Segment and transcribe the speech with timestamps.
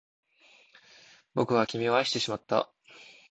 [1.35, 2.71] 僕は君を愛してしまった